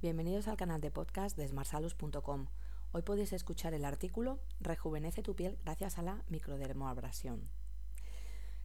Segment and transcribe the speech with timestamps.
[0.00, 2.46] Bienvenidos al canal de podcast de smartsalus.com.
[2.92, 7.50] Hoy podéis escuchar el artículo Rejuvenece tu piel gracias a la microdermoabrasión.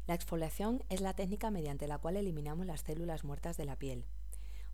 [0.06, 4.06] La exfoliación es la técnica mediante la cual eliminamos las células muertas de la piel.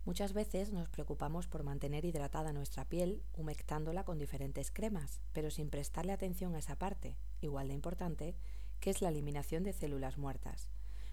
[0.04, 5.70] Muchas veces nos preocupamos por mantener hidratada nuestra piel humectándola con diferentes cremas, pero sin
[5.70, 8.36] prestarle atención a esa parte, igual de importante,
[8.80, 10.68] que es la eliminación de células muertas,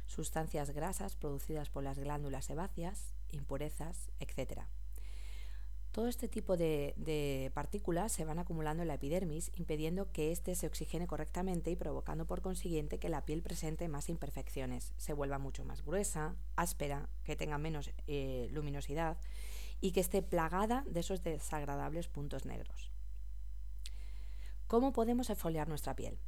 [0.07, 4.67] sustancias grasas producidas por las glándulas sebáceas, impurezas, etc.
[5.97, 10.67] Todo este tipo de, partículas se van acumulando en la epidermis, impidiendo que éste se
[10.67, 15.65] oxigene correctamente y provocando por consiguiente que la piel presente más imperfecciones, se vuelva mucho
[15.65, 19.17] más gruesa, áspera, que tenga menos eh, luminosidad
[19.81, 22.91] y que esté plagada de esos desagradables puntos negros.
[24.67, 26.19] ¿Cómo podemos exfoliar nuestra piel?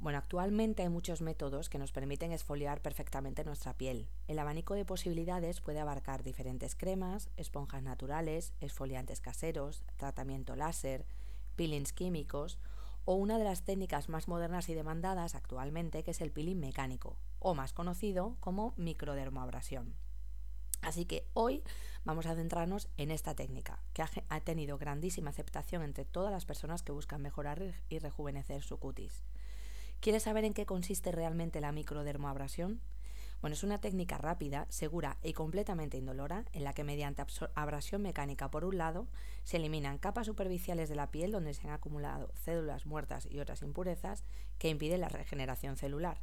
[0.00, 4.08] Bueno, actualmente hay muchos métodos que nos permiten esfoliar perfectamente nuestra piel.
[4.28, 11.04] El abanico de posibilidades puede abarcar diferentes cremas, esponjas naturales, esfoliantes caseros, tratamiento láser,
[11.56, 12.60] peelings químicos
[13.04, 17.16] o una de las técnicas más modernas y demandadas actualmente que es el peeling mecánico,
[17.40, 19.96] o más conocido como microdermoabrasión.
[20.80, 21.64] Así que hoy
[22.04, 26.82] vamos a centrarnos en esta técnica, que ha, tenido grandísima aceptación entre todas las personas
[26.82, 29.24] que buscan mejorar y rejuvenecer su cutis.
[30.00, 32.80] ¿Quieres saber en qué consiste realmente la microdermoabrasión?
[33.40, 38.48] Bueno, es una técnica rápida, segura y completamente indolora en la que mediante abrasión mecánica
[38.48, 39.08] por un lado
[39.42, 43.62] se eliminan capas superficiales de la piel donde se han acumulado células muertas y otras
[43.62, 44.24] impurezas
[44.58, 46.20] que impiden la regeneración celular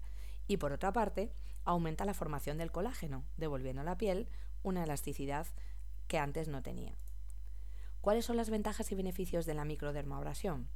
[0.47, 1.33] y por otra parte
[1.65, 4.29] aumenta la formación del colágeno, devolviendo a la piel
[4.63, 5.47] una elasticidad
[6.07, 6.95] que antes no tenía.
[7.99, 10.69] ¿Cuáles son las ventajas y beneficios de la microdermoabrasión?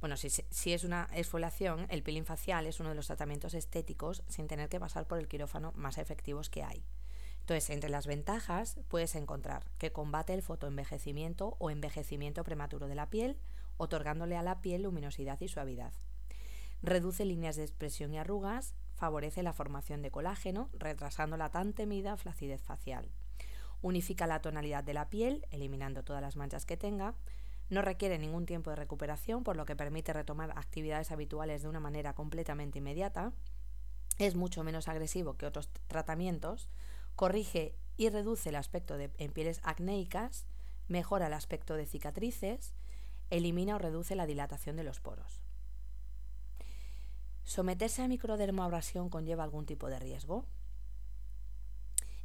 [0.00, 4.46] Bueno, si, es una exfoliación, el peeling facial es uno de los tratamientos estéticos sin
[4.46, 6.84] tener que pasar por el quirófano más efectivos que hay.
[7.40, 13.10] Entonces, entre las ventajas puedes encontrar que combate el fotoenvejecimiento o envejecimiento prematuro de la
[13.10, 13.38] piel,
[13.76, 15.92] otorgándole a la piel luminosidad y suavidad.
[16.80, 22.16] Reduce líneas de expresión y arrugas, favorece la formación de colágeno, retrasando la tan temida
[22.16, 23.10] flacidez facial.
[23.82, 27.14] Unifica la tonalidad de la piel, eliminando todas las manchas que tenga,
[27.70, 31.80] no requiere ningún tiempo de recuperación, por lo que permite retomar actividades habituales de una
[31.80, 33.32] manera completamente inmediata.
[34.18, 36.68] Es mucho menos agresivo que otros tratamientos.
[37.14, 40.46] Corrige y reduce el aspecto de, en pieles acnéicas.
[40.88, 42.74] Mejora el aspecto de cicatrices.
[43.30, 45.42] Elimina o reduce la dilatación de los poros.
[47.44, 50.46] ¿Someterse a microdermoabrasión conlleva algún tipo de riesgo?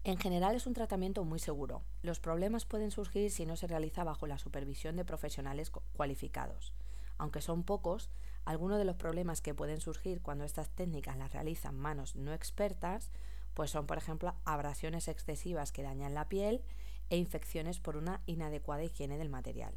[0.05, 1.81] En general es un tratamiento muy seguro.
[2.01, 6.73] Los problemas pueden surgir si no se realiza bajo la supervisión de profesionales cualificados.
[7.17, 8.09] Aunque son pocos,
[8.43, 13.11] algunos de los problemas que pueden surgir cuando estas técnicas las realizan manos no expertas,
[13.53, 16.61] pues son por ejemplo abrasiones excesivas que dañan la piel
[17.09, 19.73] e infecciones por una inadecuada higiene del material.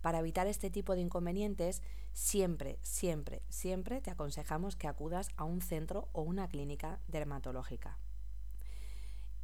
[0.00, 1.82] Para evitar este tipo de inconvenientes,
[2.12, 7.96] siempre, siempre, siempre te aconsejamos que acudas a un centro o una clínica dermatológica.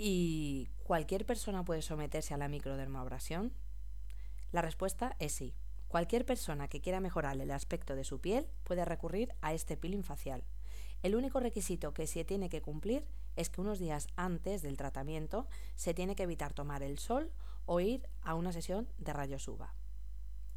[0.04, 3.52] ¿Y cualquier persona puede someterse a la microdermoabrasión?
[4.50, 5.54] La respuesta es sí.
[5.86, 10.02] Cualquier persona que quiera mejorar el aspecto de su piel puede recurrir a este peeling
[10.02, 10.42] facial.
[11.04, 15.46] El único requisito que se tiene que cumplir es que unos días antes del tratamiento
[15.76, 17.30] se tiene que evitar tomar el sol
[17.64, 19.72] o ir a una sesión de rayos UVA.